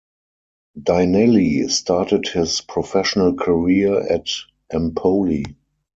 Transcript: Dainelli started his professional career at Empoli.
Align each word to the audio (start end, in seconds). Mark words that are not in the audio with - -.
Dainelli 0.79 1.69
started 1.69 2.27
his 2.27 2.61
professional 2.61 3.35
career 3.35 4.01
at 4.11 4.25
Empoli. 4.73 5.45